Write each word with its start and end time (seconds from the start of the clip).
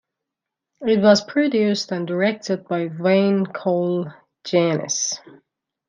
It 0.81 0.99
was 0.99 1.23
produced 1.23 1.91
and 1.91 2.07
directed 2.07 2.67
by 2.67 2.87
Wayne 2.87 3.45
Coles-Janess. 3.45 5.19